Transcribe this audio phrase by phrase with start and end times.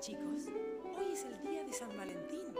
[0.00, 0.46] chicos,
[0.96, 2.54] hoy es el día de San Valentín.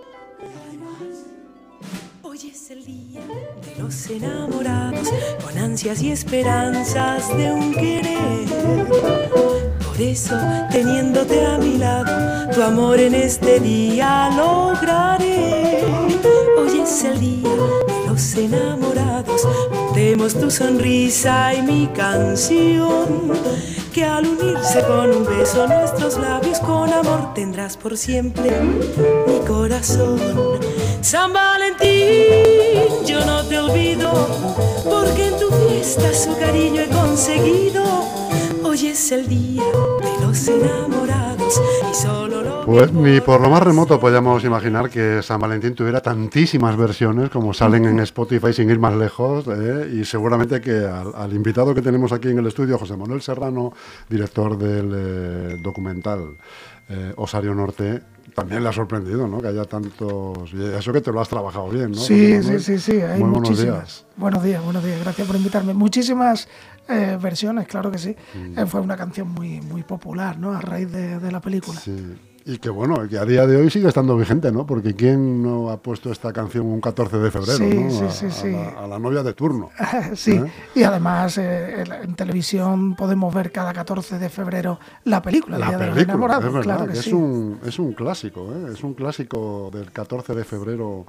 [2.23, 3.21] Hoy es el día
[3.65, 5.09] de los enamorados,
[5.45, 8.49] con ansias y esperanzas de un querer.
[9.87, 10.37] Por eso,
[10.73, 15.85] teniéndote a mi lado, tu amor en este día lograré.
[16.59, 23.31] Hoy es el día de los enamorados, contemos tu sonrisa y mi canción.
[23.99, 28.49] Que al unirse con un beso nuestros labios, con amor tendrás por siempre
[29.27, 30.21] mi corazón.
[31.01, 34.13] San Valentín, yo no te olvido,
[34.85, 38.28] porque en tu fiesta su cariño he conseguido.
[38.69, 41.59] Hoy es el día de los enamorados
[41.91, 46.03] y solo lo Pues ni por lo más remoto podíamos imaginar que San Valentín tuviera
[46.03, 49.47] tantísimas versiones como salen en Spotify sin ir más lejos.
[49.49, 49.91] ¿eh?
[49.95, 53.73] Y seguramente que al, al invitado que tenemos aquí en el estudio, José Manuel Serrano,
[54.09, 56.37] director del eh, documental
[56.91, 58.03] eh, Osario Norte,
[58.35, 59.41] también le ha sorprendido, ¿no?
[59.41, 60.53] Que haya tantos...
[60.53, 61.99] y Eso que te lo has trabajado bien, ¿no?
[61.99, 63.79] Sí, sí, sí, sí, hay Muy buenos muchísimas.
[63.79, 64.07] días.
[64.17, 65.75] Buenos días, buenos días, gracias por invitarme.
[65.75, 66.49] Muchísimas
[66.89, 68.17] eh, versiones, claro que sí.
[68.35, 68.59] Mm.
[68.59, 70.53] Eh, fue una canción muy, muy popular, ¿no?
[70.53, 71.79] A raíz de, de la película.
[71.81, 72.17] Sí.
[72.51, 74.65] Y que bueno, que a día de hoy sigue estando vigente, ¿no?
[74.65, 77.91] Porque ¿quién no ha puesto esta canción un 14 de febrero, Sí, ¿no?
[78.11, 79.69] sí, a, sí, a la, a la novia de turno.
[80.15, 80.51] sí, ¿Eh?
[80.75, 85.69] y además eh, en, televisión podemos ver cada 14 de febrero la película, el La
[85.69, 86.45] Día de los película, Enamorados.
[86.47, 88.73] es verdad, claro que, es, un, es un clásico, ¿eh?
[88.73, 91.05] es un clásico del 14 de febrero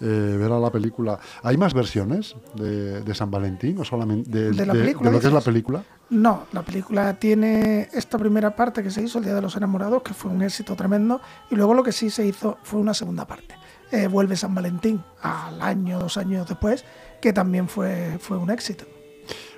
[0.00, 1.20] eh, ver a la película.
[1.44, 5.26] ¿Hay más versiones de, de San Valentín o solamente de, ¿De de- película lo que
[5.28, 5.84] es la película?
[6.10, 10.02] No, la película tiene esta primera parte que se hizo, el Día de los Enamorados,
[10.02, 13.26] que fue un éxito tremendo, y luego lo que sí se hizo fue una segunda
[13.26, 13.54] parte.
[13.92, 16.84] Eh, vuelve San Valentín al año, dos años después,
[17.20, 18.84] que también fue, fue un éxito.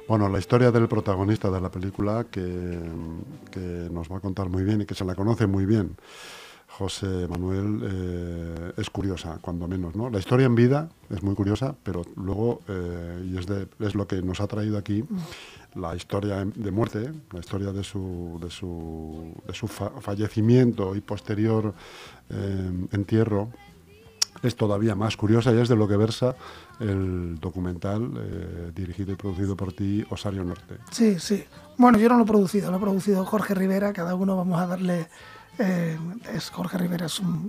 [0.06, 2.78] Bueno, la historia del protagonista de la película que,
[3.50, 5.97] que nos va a contar muy bien y que se la conoce muy bien.
[6.78, 10.09] José Manuel eh, es curiosa, cuando menos, ¿no?
[10.09, 13.47] La historia en vida es muy curiosa, pero luego, eh, y es,
[13.78, 15.05] es lo que nos ha traído aquí,
[15.75, 21.00] la historia de muerte, la historia de su, de su, de su fa- fallecimiento y
[21.03, 21.75] posterior
[22.31, 23.50] eh, entierro,
[24.43, 26.34] es todavía más curiosa y es de lo que versa
[26.81, 30.78] el documental dirigido y producido por ti, Osario Norte.
[30.91, 31.44] Sí, sí.
[31.77, 34.66] Bueno, yo no lo he producido, lo ha producido Jorge Rivera, cada uno vamos a
[34.66, 35.09] darle...
[35.59, 35.99] eh,
[36.33, 37.07] es Jorge Rivera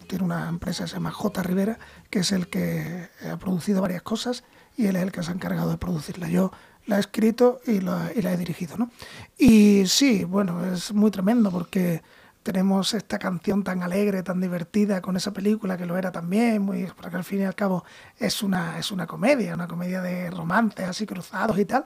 [0.07, 1.43] tiene una empresa que se llama J.
[1.43, 4.43] Rivera, que es el que ha producido varias cosas
[4.75, 6.27] y él es el que se ha encargado de producirla.
[6.27, 6.51] Yo
[6.85, 8.91] la he escrito y la, y la he dirigido, ¿no?
[9.37, 12.01] Y sí, bueno, es muy tremendo porque
[12.43, 16.87] tenemos esta canción tan alegre, tan divertida con esa película que lo era también, muy,
[16.99, 17.85] porque al fin y al cabo
[18.19, 21.85] es una, es una comedia, una comedia de romances así cruzados y tal,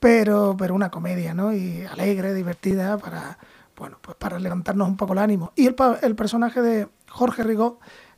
[0.00, 1.52] pero, pero una comedia, ¿no?
[1.52, 3.38] Y alegre, divertida para,
[3.78, 5.52] bueno, pues para levantarnos un poco el ánimo.
[5.54, 7.74] Y el, el personaje de Jorge Rigaud,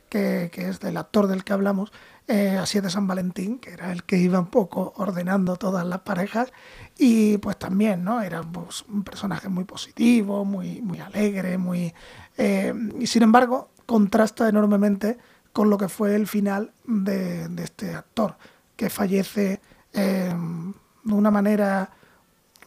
[0.09, 1.93] que, que es del actor del que hablamos,
[2.26, 5.87] eh, así es de San Valentín, que era el que iba un poco ordenando todas
[5.87, 6.53] las parejas,
[6.97, 8.22] y pues también, ¿no?
[8.22, 11.93] Era pues, un personaje muy positivo, muy, muy alegre, muy...
[12.38, 15.19] eh, y sin embargo, contrasta enormemente
[15.53, 18.37] con lo que fue el final de, de este actor,
[18.76, 19.60] que fallece
[19.93, 20.32] eh,
[21.03, 21.91] de una manera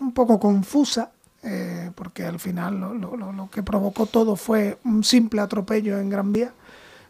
[0.02, 1.12] un poco confusa,
[1.44, 6.10] eh, porque al final lo, lo- lo- que provocó todo fue un simple atropello en
[6.10, 6.54] Gran Vía,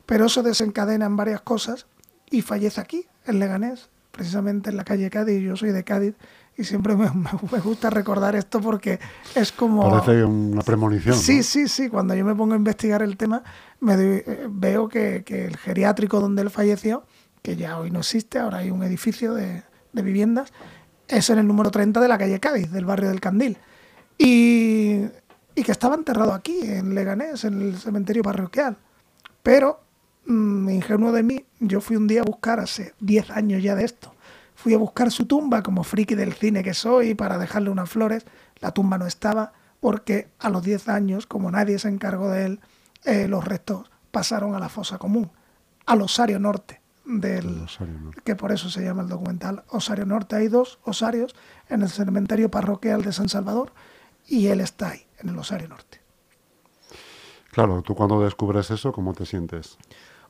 [0.05, 1.85] pero eso desencadena en varias cosas
[2.29, 5.41] y fallece aquí, en Leganés, precisamente en la calle Cádiz.
[5.41, 6.15] Yo soy de Cádiz
[6.57, 7.09] y siempre me,
[7.51, 8.99] me gusta recordar esto porque
[9.35, 9.89] es como...
[9.89, 11.15] Parece una premonición.
[11.15, 11.43] Sí, ¿no?
[11.43, 11.89] sí, sí.
[11.89, 13.43] Cuando yo me pongo a investigar el tema,
[13.79, 17.03] me doy- eh, veo que, que el geriátrico donde él falleció,
[17.41, 20.51] que ya hoy no existe, ahora hay un edificio de, de viviendas,
[21.07, 23.57] es en el número 30 de la calle Cádiz, del barrio del Candil.
[24.17, 25.05] Y,
[25.55, 28.77] y que estaba enterrado aquí, en Leganés, en el cementerio parroquial.
[29.41, 29.81] Pero,
[30.25, 33.85] mm, ingenuo de mí, yo fui un día a buscar, hace 10 años ya de
[33.85, 34.13] esto,
[34.55, 38.25] fui a buscar su tumba como friki del cine que soy para dejarle unas flores.
[38.59, 42.59] La tumba no estaba porque a los 10 años, como nadie se encargó de él,
[43.03, 45.31] eh, los restos pasaron a la fosa común,
[45.85, 48.21] al Osario Norte, del, Osario Norte.
[48.23, 50.37] que por eso se llama el documental Osario Norte.
[50.37, 51.35] Hay dos osarios
[51.67, 53.73] en el cementerio parroquial de San Salvador
[54.27, 56.01] y él está ahí, en el Osario Norte.
[57.51, 59.77] Claro, tú cuando descubres eso, ¿cómo te sientes?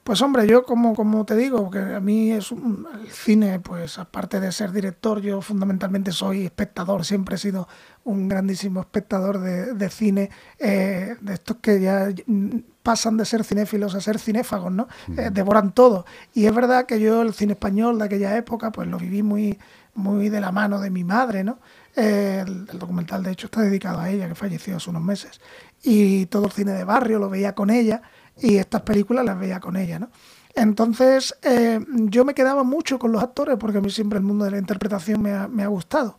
[0.03, 3.97] Pues hombre, yo como, como te digo, que a mí es un- el cine, pues
[3.97, 7.69] aparte de ser director, yo fundamentalmente soy espectador, siempre he sido
[8.03, 10.29] un grandísimo espectador de, de cine,
[10.59, 14.89] eh, de estos que ya mm, pasan de ser cinéfilos a ser cinéfagos, ¿no?
[15.17, 16.05] Eh, devoran todo.
[16.33, 19.57] Y es verdad que yo el cine español de aquella época, pues lo viví muy,
[19.95, 21.59] muy de la mano de mi madre, ¿no?
[21.95, 25.39] El, documental, de hecho, está dedicado a ella, que falleció hace unos meses.
[25.83, 28.01] Y todo el cine de barrio lo veía con ella
[28.37, 30.09] y estas películas las veía con ella, ¿no?
[30.55, 34.45] Entonces, eh, yo me quedaba mucho con los actores porque a mí siempre el mundo
[34.45, 36.15] de la interpretación me ha, me ha, gustado.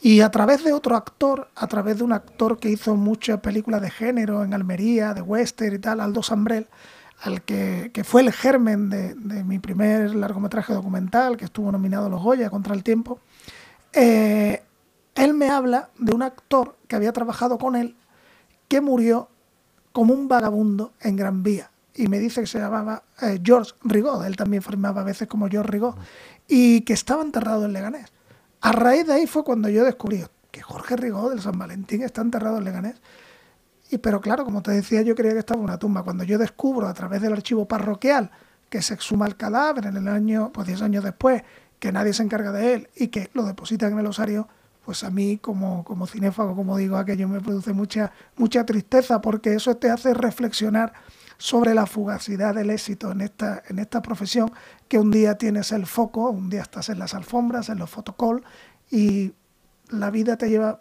[0.00, 3.80] Y a través de otro actor, a través de un actor que hizo muchas películas
[3.80, 6.66] de género en Almería, de western y tal, Aldo Sambrel,
[7.22, 12.06] al que, que fue el germen de, de, mi primer largometraje documental, que estuvo nominado
[12.06, 13.20] a los Goya contra el tiempo,
[13.98, 14.45] eh,
[15.56, 17.96] habla de un actor que había trabajado con él
[18.68, 19.28] que murió
[19.92, 21.70] como un vagabundo en Gran Vía.
[21.94, 25.48] Y me dice que se llamaba eh, George Rigaud, él también formaba a veces como
[25.48, 25.94] George Rigaud,
[26.46, 28.12] y que estaba enterrado en Leganés.
[28.60, 32.20] A raíz de ahí fue cuando yo descubrí que Jorge Rigaud del San Valentín está
[32.20, 32.96] enterrado en Leganés.
[33.90, 36.02] Y, pero claro, como te decía, yo creía que estaba en una tumba.
[36.02, 38.30] Cuando yo descubro a través del archivo parroquial
[38.68, 41.42] que se exhuma el cadáver en el año, pues 10 años después,
[41.78, 44.48] que nadie se encarga de él y que lo depositan en el osario,
[44.86, 49.52] pues a mí como, como cinéfago, como digo, aquello me produce mucha, mucha tristeza porque
[49.52, 50.92] eso te hace reflexionar
[51.38, 54.52] sobre la fugacidad del éxito en esta, en esta profesión,
[54.86, 58.44] que un día tienes el foco, un día estás en las alfombras, en los fotocall,
[58.88, 59.32] y
[59.90, 60.80] la vida te lleva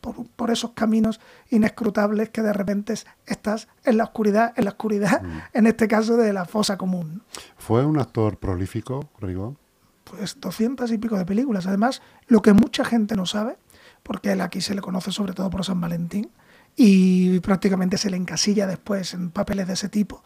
[0.00, 2.94] por, por, esos caminos inescrutables que de repente
[3.26, 5.40] estás en la oscuridad, en la oscuridad, mm.
[5.52, 7.24] en este caso de la fosa común.
[7.56, 9.56] ¿Fue un actor prolífico, Rigo?
[10.12, 11.66] Pues 200 y pico de películas.
[11.66, 13.56] Además, lo que mucha gente no sabe,
[14.02, 16.30] porque él aquí se le conoce sobre todo por San Valentín,
[16.74, 20.22] y prácticamente se le encasilla después en papeles de ese tipo,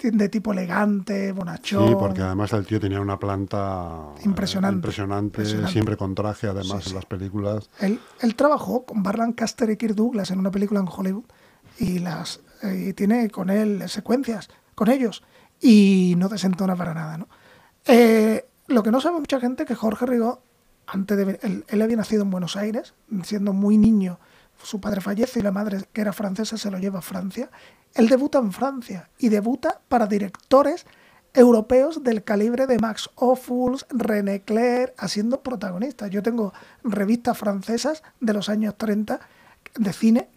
[0.00, 1.88] de, tipo elegante, bonachón.
[1.88, 6.84] Sí, porque además el tío tenía una planta impresionante, impresionante, siempre con traje además sí,
[6.84, 6.90] sí.
[6.90, 7.68] en las películas.
[7.80, 11.24] Él, él, trabajó con Barlan Caster y Kirk Douglas en una película en Hollywood
[11.78, 15.24] y, las, eh, y tiene con él secuencias con ellos
[15.60, 17.18] y no desentona para nada.
[17.18, 17.28] ¿no?
[17.84, 20.38] Eh, lo que no sabe mucha gente es que Jorge Rigaud,
[20.86, 22.94] antes de, él, él, había nacido en Buenos Aires,
[23.24, 24.18] siendo muy niño,
[24.62, 27.50] su padre fallece y la madre, que era francesa, se lo lleva a Francia.
[27.94, 30.86] Él debuta en Francia y debuta para directores
[31.34, 36.10] europeos del calibre de Max Ophuls, René Clair, haciendo protagonistas.
[36.10, 39.20] Yo tengo revistas francesas de los años 30
[39.76, 40.28] de cine,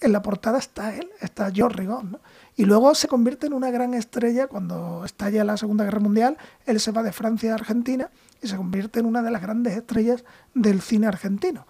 [0.00, 2.20] en la portada está él, está George Rigaud, ¿no?
[2.56, 6.36] Y luego se convierte en una gran estrella cuando estalla la Segunda Guerra Mundial.
[6.66, 8.10] Él se va de Francia a Argentina
[8.42, 10.24] y se convierte en una de las grandes estrellas
[10.54, 11.66] del cine argentino.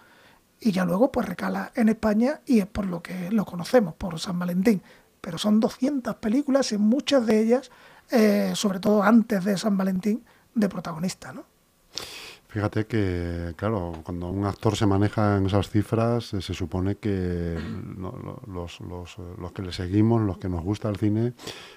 [0.59, 4.19] Y ya luego pues recala en España y es por lo que lo conocemos, por
[4.19, 4.83] San Valentín.
[5.21, 7.71] Pero son 200 películas y muchas de ellas,
[8.11, 10.25] eh, sobre todo antes de San Valentín,
[10.55, 11.50] de protagonista, ¿no?
[12.51, 17.57] Fíjate que, claro, cuando un actor se maneja en esas cifras, eh, se supone que
[18.49, 21.33] los, los, los, que le seguimos, los que nos gusta el cine,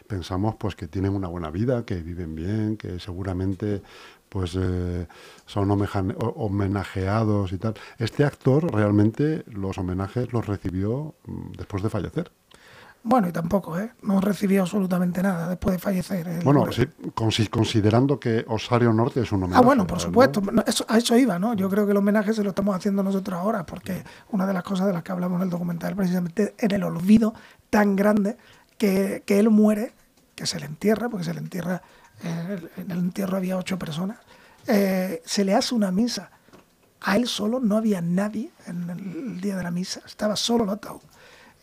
[0.08, 3.84] pensamos pues que tienen una buena vida, que viven bien, que seguramente
[4.30, 5.08] pues eh,
[5.46, 7.76] son homenajeados y tal.
[8.00, 12.32] Este actor realmente los homenajes los recibió mm, después de fallecer.
[13.06, 13.92] Bueno, y tampoco, ¿eh?
[14.02, 16.26] No recibió absolutamente nada después de fallecer.
[16.26, 16.88] El bueno, sí,
[17.50, 19.62] considerando que Osario Norte es un homenaje.
[19.62, 20.40] Ah, bueno, por supuesto.
[20.40, 20.64] ¿no?
[20.66, 21.54] Eso, a eso iba, ¿no?
[21.54, 24.64] Yo creo que el homenaje se lo estamos haciendo nosotros ahora, porque una de las
[24.64, 27.34] cosas de las que hablamos en el documental, precisamente en el olvido
[27.70, 28.38] tan grande
[28.78, 29.94] que, que él muere,
[30.34, 31.82] que se le entierra, porque se le entierra,
[32.24, 34.20] eh, en el entierro había ocho personas,
[34.68, 36.32] eh, se le hace una misa.
[37.02, 40.70] A él solo no había nadie en el día de la misa, estaba solo el
[40.70, 41.02] ataúd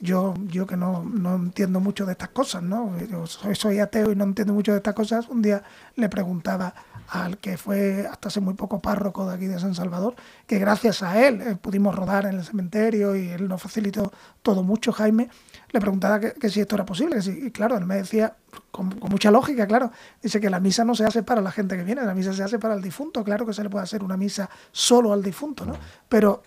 [0.01, 2.99] yo, yo que no, no, entiendo mucho de estas cosas, ¿no?
[3.07, 5.29] Yo soy, soy, ateo y no entiendo mucho de estas cosas.
[5.29, 5.63] Un día
[5.97, 6.75] le preguntaba
[7.09, 10.15] al que fue hasta hace muy poco párroco de aquí de San Salvador,
[10.47, 14.11] que gracias a él eh, pudimos rodar en el cementerio y él nos facilitó
[14.43, 15.29] todo mucho, Jaime.
[15.73, 18.37] Le preguntaba que, que si esto era posible, que si, y claro, él me decía,
[18.71, 19.91] con, con, mucha lógica, claro,
[20.23, 22.43] dice que la misa no se hace para la gente que viene, la misa se
[22.43, 23.23] hace para el difunto.
[23.23, 25.77] Claro que se le puede hacer una misa solo al difunto, ¿no?
[26.09, 26.43] Pero,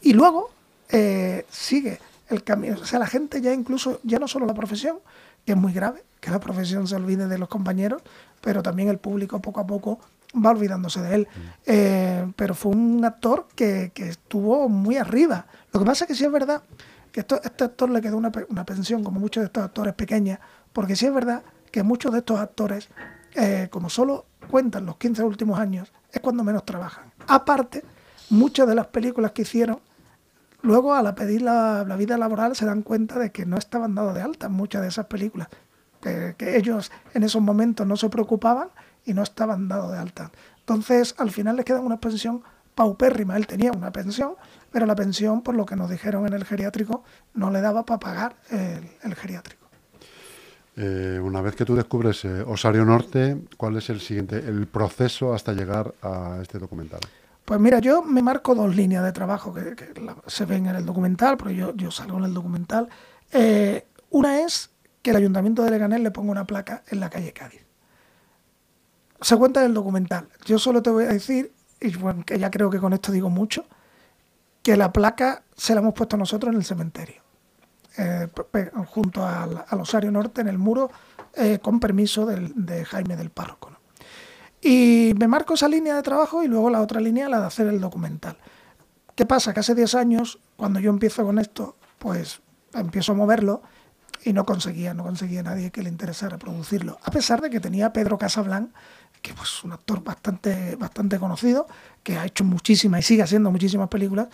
[0.00, 0.50] y luego
[0.88, 2.76] eh, sigue el camino.
[2.80, 4.98] O sea, la gente ya incluso, ya no solo la profesión,
[5.44, 8.02] que es muy grave, que la profesión se olvide de los compañeros,
[8.40, 10.00] pero también el público poco a poco
[10.34, 11.28] va olvidándose de él.
[11.28, 11.40] Mm.
[11.66, 15.46] Eh, pero fue un actor que, que, estuvo muy arriba.
[15.72, 16.62] Lo que pasa es que sí es verdad
[17.12, 20.40] que esto, este actor le quedó una, una, pensión, como muchos de estos actores pequeñas,
[20.72, 22.88] porque sí es verdad que muchos de estos actores,
[23.34, 27.12] eh, como solo cuentan los 15 últimos años, es cuando menos trabajan.
[27.28, 27.84] Aparte,
[28.30, 29.78] muchas de las películas que hicieron
[30.64, 34.22] Luego, al pedir la, vida laboral, se dan cuenta de que no estaban dados de
[34.22, 35.48] alta en muchas de esas películas,
[36.00, 38.68] que, ellos en esos momentos no se preocupaban
[39.04, 40.32] y no estaban dados de alta.
[40.60, 42.42] Entonces, al final les queda una pensión
[42.74, 43.36] paupérrima.
[43.36, 44.36] Él tenía una pensión,
[44.72, 47.04] pero la pensión, por lo que nos dijeron en el geriátrico,
[47.34, 49.66] no le daba para pagar el, el geriátrico.
[50.76, 55.34] Eh, una vez que tú descubres eh, Osario Norte, ¿cuál es el siguiente, el proceso
[55.34, 57.00] hasta llegar a este documental?
[57.44, 59.76] Pues mira, yo me marco dos líneas de trabajo que,
[60.26, 62.88] se ven en el documental, porque yo, salgo en el documental.
[63.32, 64.70] Eh, una es
[65.02, 67.60] que el Ayuntamiento de Leganés le ponga una placa en la calle Cádiz.
[69.20, 70.28] Se cuenta en el documental.
[70.46, 71.92] Yo solo te voy a decir, y
[72.24, 73.66] que ya creo que con esto digo mucho,
[74.62, 77.22] que la placa se la hemos puesto nosotros en el cementerio,
[77.98, 78.28] eh,
[78.86, 80.90] junto al, Osario Norte, en el muro,
[81.34, 83.73] eh, con permiso de Jaime del Párroco.
[84.64, 87.66] Y me marco esa línea de trabajo y luego la otra línea, la de hacer
[87.66, 88.38] el documental.
[89.14, 89.52] ¿Qué pasa?
[89.52, 92.40] Que hace 10 años, cuando yo empiezo con esto, pues
[92.72, 93.60] empiezo a moverlo
[94.24, 96.98] y no conseguía, no conseguía nadie que le interesara producirlo.
[97.04, 98.70] A pesar de que tenía a Pedro Casablanc,
[99.20, 101.66] que es pues, un actor bastante, bastante conocido,
[102.02, 104.28] que ha hecho muchísimas y sigue haciendo muchísimas películas,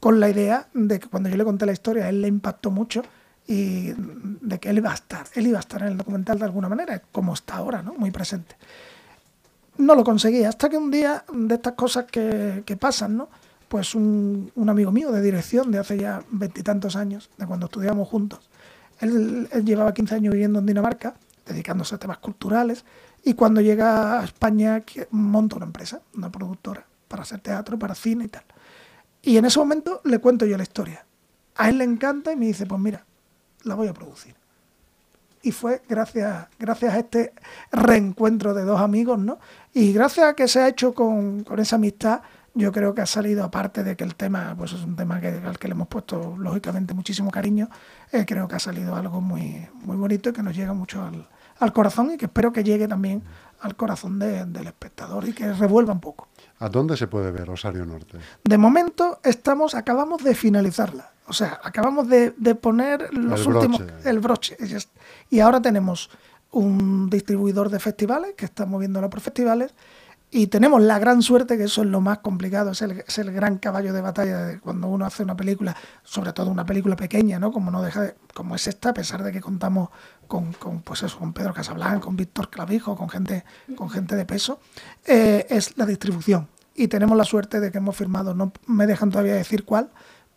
[0.00, 2.70] con la idea de que cuando yo le conté la historia, a él le impactó
[2.70, 3.02] mucho
[3.46, 6.46] y de que él iba a estar, él iba a estar en el documental de
[6.46, 7.92] alguna manera, como está ahora, ¿no?
[7.92, 8.56] Muy presente
[9.78, 10.44] no lo conseguí.
[10.44, 13.28] Hasta que un día, de estas cosas que, pasan, ¿no?
[13.68, 18.50] Pues un, amigo mío de dirección de hace ya veintitantos años, de cuando estudiamos juntos,
[18.98, 21.14] él, llevaba 15 años viviendo en Dinamarca,
[21.46, 22.84] dedicándose a temas culturales,
[23.24, 28.24] y cuando llega a España monta una empresa, una productora, para hacer teatro, para cine
[28.24, 28.44] y tal.
[29.22, 31.04] Y en ese momento le cuento yo la historia.
[31.56, 33.04] A él le encanta y me dice, pues mira,
[33.64, 34.39] la voy a producir
[35.42, 37.32] y fue gracias, gracias a este
[37.72, 39.38] reencuentro de dos amigos, ¿no?
[39.72, 42.22] Y gracias a que se ha hecho con, esa amistad,
[42.54, 45.28] yo creo que ha salido, aparte de que el tema, pues es un tema que,
[45.28, 47.68] al que le hemos puesto lógicamente muchísimo cariño,
[48.12, 51.28] eh, creo que ha salido algo muy, muy bonito y que nos llega mucho al,
[51.60, 53.22] al corazón y que espero que llegue también
[53.60, 56.28] al corazón del espectador y que revuelva un poco.
[56.58, 58.18] ¿A dónde se puede ver Rosario Norte?
[58.42, 61.12] De momento estamos, acabamos de finalizarla.
[61.30, 64.56] O sea, acabamos de, poner los últimos, el broche.
[65.30, 66.10] Y ahora tenemos
[66.50, 69.72] un distribuidor de festivales que está moviéndolo por festivales
[70.32, 73.32] y tenemos la gran suerte, que eso es lo más complicado, es el, es el
[73.32, 77.40] gran caballo de batalla de cuando uno hace una película, sobre todo una película pequeña,
[77.40, 77.50] ¿no?
[77.50, 79.90] Como no deja como es esta, a pesar de que contamos
[80.28, 83.44] con, con pues eso, con Pedro Casablanca, con Víctor Clavijo, con gente,
[83.76, 84.60] con gente de peso,
[85.04, 86.48] eh, es la distribución.
[86.76, 89.90] Y tenemos la suerte de que hemos firmado, no me dejan todavía decir cuál,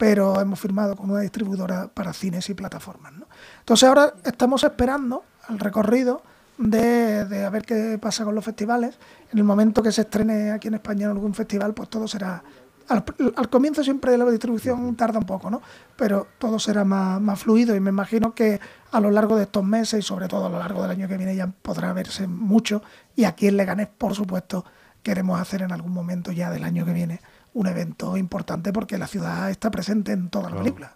[0.03, 3.13] pero hemos firmado con una distribuidora para cines y plataformas.
[3.13, 3.25] ¿no?
[3.60, 6.22] Entonces ahora estamos esperando el recorrido
[6.57, 9.00] de, de, a ver qué pasa con los festivales.
[9.31, 12.43] En el momento que se estrene aquí en España en algún festival, pues todo será...
[12.89, 15.62] Al, comienzo siempre la distribución tarda un poco, ¿no?
[15.95, 18.60] Pero todo será más, más, fluido y me imagino que
[18.91, 21.15] a lo largo de estos meses y sobre todo a lo largo del año que
[21.15, 22.83] viene ya podrá verse mucho
[23.15, 24.65] y aquí en Leganés, por supuesto,
[25.01, 27.22] queremos hacer en algún momento ya del año que viene
[27.53, 30.95] un evento importante porque la ciudad está presente en toda la película.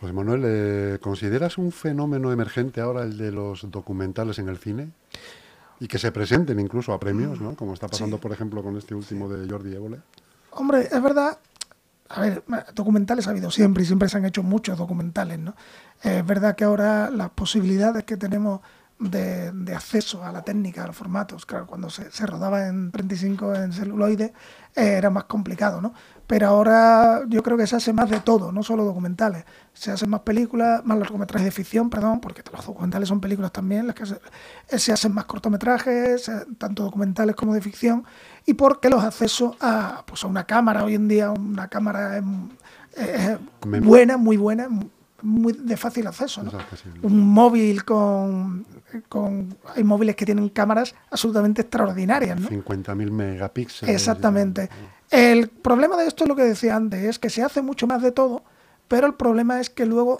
[0.00, 4.90] José Manuel, eh, ¿consideras un fenómeno emergente ahora el de los documentales en el cine?
[5.80, 7.54] Y que se presenten incluso a premios, ¿no?
[7.54, 9.98] Como está pasando, por ejemplo, con este último de Jordi Évole.
[10.52, 11.38] Hombre, es verdad.
[12.08, 12.42] A ver,
[12.74, 15.54] documentales ha habido siempre y siempre se han hecho muchos documentales, ¿no?
[16.02, 18.60] Es verdad que ahora las posibilidades que tenemos
[18.98, 21.46] de, acceso a la técnica, a los formatos.
[21.46, 24.32] Claro, cuando se, rodaba en 35 en celuloide
[24.74, 25.92] eh, era más complicado, ¿no?
[26.26, 29.44] Pero ahora yo creo que se hace más de todo, no solo documentales.
[29.72, 33.86] Se hacen más películas, más largometrajes de ficción, perdón, porque los documentales son películas también,
[33.86, 38.04] las que se, eh, hacen más cortometrajes, tanto documentales como de ficción,
[38.44, 42.20] y porque los accesos a, pues a una cámara hoy en día, una cámara
[42.96, 44.68] eh, buena, muy buena,
[45.22, 46.42] muy de fácil acceso.
[47.02, 48.66] Un móvil con,
[49.08, 52.40] con, Hay móviles que tienen cámaras absolutamente extraordinarias.
[52.40, 52.48] ¿no?
[52.48, 53.94] 50.000 megapíxeles.
[53.94, 54.68] Exactamente.
[55.10, 58.02] El problema de esto es lo que decía antes, es que se hace mucho más
[58.02, 58.42] de todo,
[58.88, 60.18] pero el problema es que luego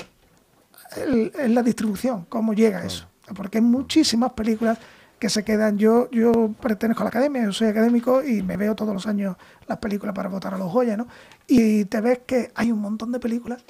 [0.97, 3.07] es la distribución, cómo llega eso.
[3.35, 4.79] Porque hay muchísimas películas
[5.19, 5.79] que se quedan.
[5.79, 9.37] Yo, yo pertenezco a la academia, yo soy académico y me veo todos los años
[9.67, 11.09] las películas para votar a los Goya, ¿no?
[11.47, 13.65] Y te ves que hay un montón de películas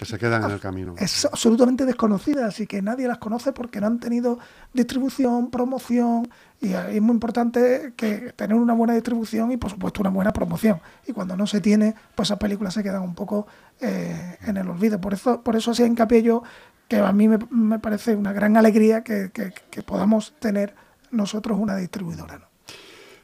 [0.00, 0.94] que se quedan en el camino.
[0.96, 4.38] Es absolutamente desconocida, así que nadie las conoce porque no han tenido
[4.72, 6.26] distribución, promoción,
[6.58, 10.80] y es muy importante que tener una buena distribución y por supuesto una buena promoción.
[11.06, 13.46] Y cuando no se tiene, pues esas películas se quedan un poco
[13.78, 14.98] eh, en el olvido.
[15.02, 16.44] Por eso, por eso hacía hincapié yo
[16.88, 20.74] que a mí me, parece una gran alegría que, que podamos tener
[21.10, 22.49] nosotros una distribuidora.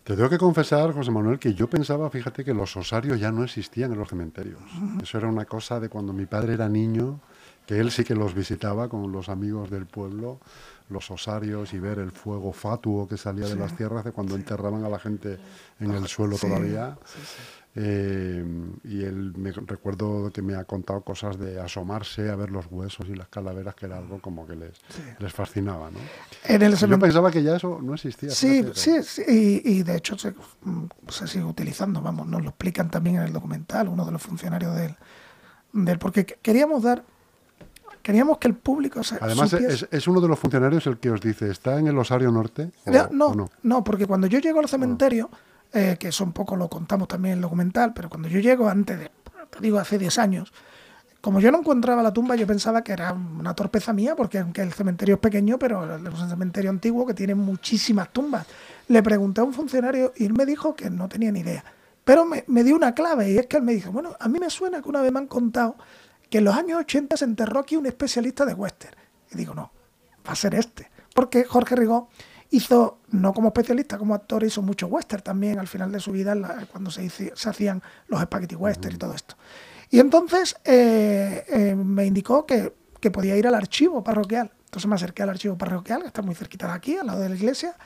[0.06, 3.42] Te tengo que confesar, José Manuel, que yo pensaba, fíjate, que los osarios ya no
[3.42, 4.60] existían en los cementerios.
[5.02, 7.18] Eso era una cosa de cuando mi padre era niño,
[7.66, 10.38] que él sí que los visitaba con los amigos del pueblo,
[10.90, 14.84] los osarios y ver el fuego fatuo que salía de las tierras de cuando enterraban
[14.84, 15.40] a la gente
[15.80, 16.96] en el suelo todavía.
[17.78, 18.42] Eh,
[18.85, 23.06] y él me recuerdo que me ha contado cosas de asomarse a ver los huesos
[23.11, 24.73] y las calaveras, que era algo como que les,
[25.18, 25.90] les fascinaba.
[25.90, 25.99] ¿no?
[26.87, 28.30] Yo pensaba que ya eso no existía.
[28.30, 29.23] Sí, sí, sí
[29.62, 30.35] y, de hecho se,
[31.09, 34.75] se, sigue utilizando, vamos, nos lo explican también en el documental, uno de los funcionarios
[34.75, 34.97] del,
[35.75, 37.04] del porque queríamos dar
[38.02, 41.50] queríamos que el público se Además, es, uno de los funcionarios el que os dice,
[41.50, 42.71] ¿está en el Osario Norte?
[43.11, 45.28] no, no, porque cuando yo llego al cementerio,
[45.73, 48.68] eh, que eso un poco lo contamos también en el documental, pero cuando yo llego
[48.68, 49.11] antes de,
[49.50, 50.52] te digo, hace 10 años,
[51.20, 54.62] como yo no encontraba la tumba, yo pensaba que era una torpeza mía, porque aunque
[54.62, 58.46] el cementerio es pequeño, pero es un cementerio antiguo que tiene muchísimas tumbas.
[58.87, 61.64] Le pregunté a un funcionario y él me dijo que no tenía ni idea.
[62.04, 64.38] Pero me, me dio una clave y es que él me dijo, bueno, a mí
[64.38, 65.76] me suena que una vez me han contado
[66.30, 68.96] que en los años 80 se enterró aquí un especialista de western.
[69.32, 69.73] Y digo, no,
[70.25, 70.90] va a ser este.
[71.12, 72.08] Porque Jorge Rigó
[72.56, 76.34] hizo, no como especialista, como actor, hizo mucho western también al final de su vida,
[76.70, 79.36] cuando se, se hacían los spaghetti western y todo esto.
[79.90, 82.72] Y entonces eh, eh, me indicó que,
[83.12, 84.50] podía ir al archivo parroquial.
[84.64, 87.28] Entonces me acerqué al archivo parroquial, que está muy cerquita de aquí, al lado de
[87.28, 87.76] la iglesia,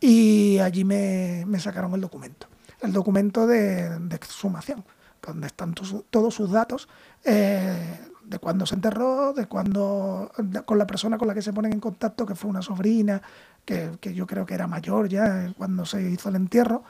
[0.00, 2.48] y allí me, sacaron el documento.
[2.80, 4.84] El documento de, de exhumación,
[5.22, 5.74] donde están
[6.10, 6.88] todos sus datos
[7.22, 10.30] eh, de cuando se enterró, de cuando
[10.64, 13.20] con la persona con la que se ponen en contacto, que fue una sobrina,
[13.64, 16.84] que, yo creo que era mayor ya cuando se hizo el entierro,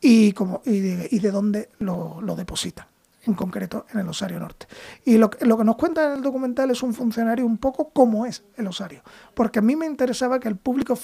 [0.00, 2.86] y, como, y, de, dónde lo, depositan,
[3.24, 4.66] en concreto en el Osario Norte.
[5.04, 8.26] Y lo, lo que nos cuenta en el documental es un funcionario un poco como
[8.26, 9.02] es el Osario,
[9.34, 10.98] porque a mí me interesaba que el público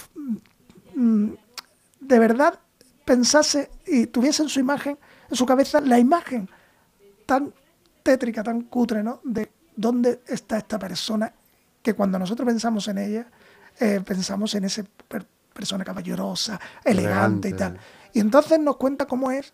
[0.94, 1.28] mm,
[2.00, 2.60] de verdad
[3.04, 4.98] pensase y tuviese en su imagen,
[5.30, 6.48] en su cabeza, la imagen
[7.26, 7.52] tan
[8.02, 9.20] tétrica, tan cutre, ¿no?
[9.24, 11.32] De dónde está esta persona
[11.82, 13.26] que cuando nosotros pensamos en ella,
[13.78, 14.82] eh, pensamos en esa
[15.52, 17.78] persona caballerosa, elegante, y tal.
[18.12, 19.52] Y entonces nos cuenta cómo es,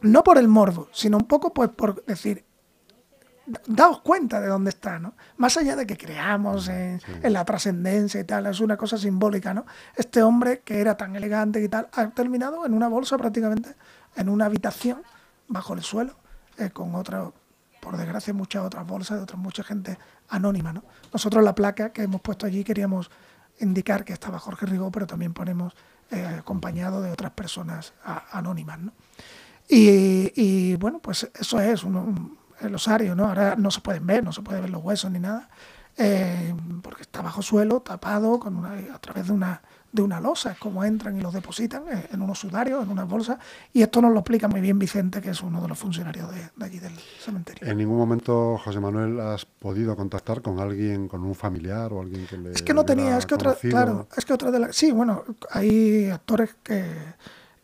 [0.00, 2.44] no por el morbo, sino un poco pues por decir,
[3.66, 5.14] daos cuenta de dónde está, ¿no?
[5.36, 9.54] Más allá de que creamos en, en la trascendencia y tal, es una cosa simbólica,
[9.54, 9.66] ¿no?
[9.96, 13.74] Este hombre que era tan elegante y tal, ha terminado en una bolsa prácticamente,
[14.16, 15.02] en una habitación,
[15.48, 16.14] bajo el suelo,
[16.58, 17.32] eh, con otro
[17.88, 19.96] por desgracia, muchas otras bolsas de otra mucha gente
[20.28, 20.74] anónima.
[20.74, 20.84] ¿no?
[21.10, 23.10] Nosotros la placa que hemos puesto allí queríamos
[23.60, 25.72] indicar que estaba Jorge Rigó, pero también ponemos
[26.10, 27.94] eh, acompañado de otras personas
[28.30, 28.78] anónimas.
[28.78, 28.92] ¿no?
[29.70, 31.82] Y, bueno, pues eso es
[32.60, 33.26] el osario, ¿no?
[33.26, 35.48] Ahora no se pueden ver, no se puede ver los huesos ni nada,
[35.96, 40.58] eh, porque está bajo suelo, tapado, con a través de una de una losa, es
[40.58, 43.38] como entran y los depositan en unos sudarios, en unas bolsas,
[43.72, 46.64] y esto nos lo explica muy bien Vicente, que es uno de los funcionarios de,
[46.64, 47.66] allí del cementerio.
[47.66, 52.26] ¿En ningún momento, José Manuel, has podido contactar con alguien, con un familiar o alguien
[52.26, 54.76] que le Es que no tenía, es que otra, claro, es que otra de las...
[54.76, 56.84] Sí, bueno, hay actores que,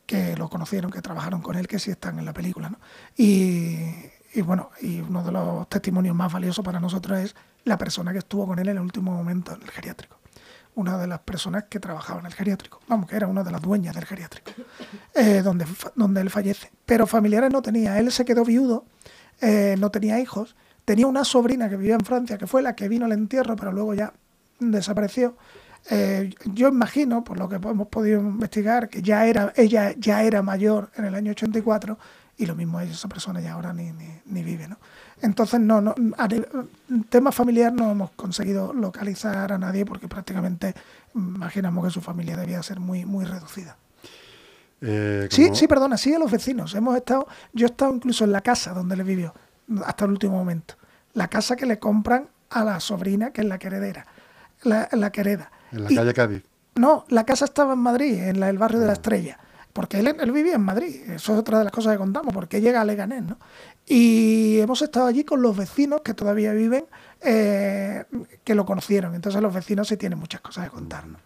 [0.07, 2.79] que lo conocieron, que trabajaron con él, que sí están en la película, ¿no?
[3.17, 3.77] Y,
[4.33, 8.19] y bueno, y uno de los testimonios más valiosos para nosotros es la persona que
[8.19, 10.24] estuvo con él en el último momento en el geriátrico
[10.77, 13.63] una de las personas que trabajaba en el geriátrico, vamos, que era una de las
[13.63, 14.51] dueñas del geriátrico,
[15.15, 16.71] eh, donde, donde él fallece.
[16.85, 18.85] Pero familiares no tenía, él se quedó viudo,
[19.41, 22.89] eh, no tenía hijos, tenía una sobrina que vivía en Francia, que fue la que
[22.89, 24.13] vino al entierro, pero luego ya
[24.59, 25.37] desapareció.
[25.91, 30.43] Eh, yo imagino, por lo que hemos podido investigar, que ya era, ella ya era
[30.43, 31.99] mayor en el año 84
[32.37, 34.79] y lo mismo esa persona ya ahora ni, ni, ni vive, ¿no?
[35.25, 35.95] Entonces, no, no,
[37.09, 40.75] tema familiar no hemos conseguido localizar a nadie porque prácticamente
[41.15, 43.75] imaginamos que su familia debía ser muy, muy reducida.
[44.83, 46.75] Eh, sí, sí, perdona, sí a los vecinos.
[46.75, 49.35] Hemos estado, yo he estado incluso en la casa donde le vivió
[49.87, 50.75] hasta el último momento.
[51.15, 54.07] La casa que le compran a la sobrina, que es la queredera,
[54.63, 55.51] la, la quereda.
[55.73, 56.43] En la calle Cádiz.
[56.75, 58.97] No, la casa estaba en Madrid, en el barrio de la ah.
[58.97, 59.39] Estrella
[59.75, 62.61] porque él, él, vivía en Madrid, eso es otra de las cosas que contamos, porque
[62.61, 63.37] llega a Leganés, ¿no?
[63.85, 66.87] Y hemos estado allí con los vecinos que todavía viven,
[67.21, 68.05] eh,
[68.45, 71.21] que lo conocieron, entonces los vecinos sí tienen muchas cosas que contarnos.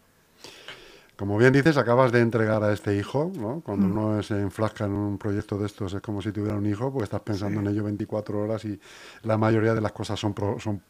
[1.15, 3.61] Como bien dices, acabas de entregar a este hijo, ¿no?
[3.61, 3.91] Cuando mm.
[3.91, 7.05] uno se enflasca en un proyecto de estos es como si tuviera un hijo, porque
[7.05, 8.81] estás pensando en ello 24 horas y
[9.25, 10.81] la mayoría de las cosas son, son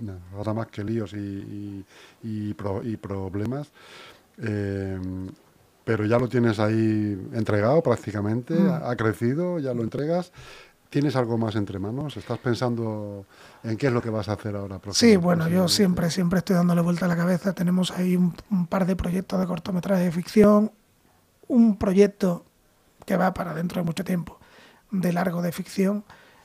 [0.00, 1.84] nada más que líos y,
[2.24, 3.70] y, problemas.
[4.38, 4.98] Eh,
[5.88, 8.80] pero ya lo tienes ahí entregado prácticamente, mm.
[8.84, 10.32] ha, crecido, ya lo entregas.
[10.90, 12.18] ¿Tienes algo más entre manos?
[12.18, 13.24] ¿Estás pensando
[13.64, 14.78] en qué es lo que vas a hacer ahora?
[14.90, 17.54] Sí, bueno, yo siempre, siempre estoy dándole vuelta a la cabeza.
[17.54, 20.72] Tenemos ahí un, par de proyectos de cortometraje de ficción,
[21.46, 22.44] un proyecto
[23.06, 24.38] que va para dentro de mucho tiempo,
[24.90, 26.04] de largo de ficción.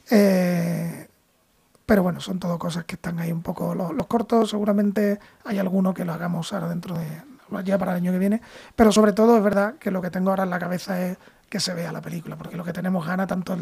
[0.09, 1.09] Eh,
[1.85, 3.75] pero bueno, son todo cosas que están ahí un poco.
[3.75, 7.97] Los, los, cortos, seguramente hay alguno que lo hagamos ahora dentro de, ya para el
[7.97, 8.41] año que viene,
[8.75, 11.17] pero sobre todo es verdad que lo que tengo ahora en la cabeza es
[11.49, 13.55] que se vea la película, porque lo que tenemos gana tanto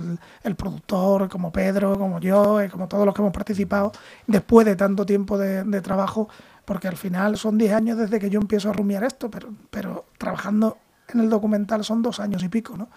[0.44, 3.92] el, productor como Pedro, como yo, eh, como todos los que hemos participado,
[4.28, 6.30] después de tanto tiempo de, trabajo,
[6.64, 10.06] porque al final son 10 años desde que yo empiezo a rumiar esto, pero, pero
[10.18, 10.78] trabajando
[11.10, 12.88] en el documental son dos años y pico, ¿no?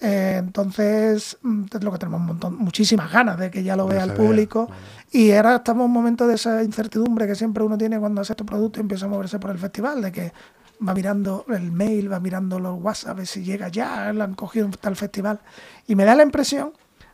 [0.00, 3.86] Eh, entonces, mm, es lo que tenemos un montón, muchísimas ganas de que ya lo
[3.86, 4.70] vea el público.
[5.10, 8.32] Y ahora estamos en un momento de esa incertidumbre que siempre uno tiene cuando hace
[8.32, 10.32] estos productos y empieza a moverse por el festival, de que
[10.86, 14.34] va mirando el mail, va mirando los WhatsApp, a ver si llega ya, lo han
[14.34, 15.40] cogido en tal festival.
[15.86, 16.72] Y me da la impresión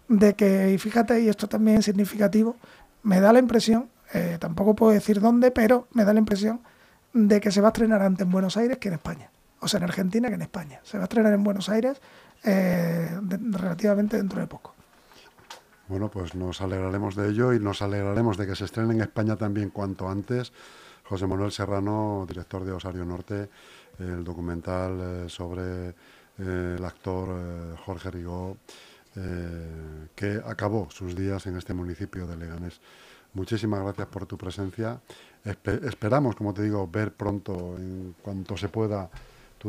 [0.09, 2.57] de que, y fíjate, y esto también es significativo,
[3.03, 6.61] me da la impresión, eh, tampoco puedo decir dónde, pero me da la impresión
[7.15, 9.31] de que se va a estrenar antes en Buenos Aires que en España.
[9.61, 10.81] O sea, en Argentina que en España.
[10.83, 12.01] Se va a estrenar en Buenos Aires
[12.45, 13.09] eh,
[13.51, 14.75] relativamente dentro de poco.
[15.89, 19.37] Bueno, pues nos alegraremos de ello y nos alegraremos de que se estrene en España
[19.37, 20.53] también cuanto antes.
[21.05, 23.51] José Manuel Serrano, director de Osario Norte,
[23.99, 28.57] el documental eh, sobre eh, el actor Jorge Rigó,
[30.17, 32.81] que acabó sus días en este municipio de Leganés.
[33.35, 35.01] Muchísimas gracias por tu presencia.
[35.45, 39.09] esperamos, como te digo, ver pronto, en cuanto se pueda,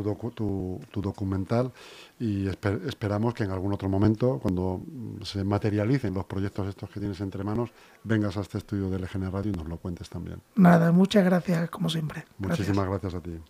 [0.02, 1.72] tu, documental
[2.18, 4.80] y esperamos que en algún otro momento, cuando
[5.22, 7.70] se materialicen los proyectos estos que tienes entre manos,
[8.04, 10.40] vengas a este estudio de LGN Radio y nos lo cuentes también.
[10.56, 12.24] Nada, muchas gracias como siempre.
[12.38, 13.40] Muchísimas gracias, gracias a ti.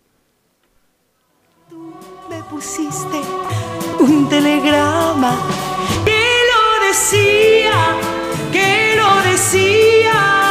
[1.69, 1.93] Tú
[2.29, 3.21] me pusiste
[3.99, 5.37] un telegrama
[6.05, 7.97] que lo decía,
[8.51, 10.46] que lo decía.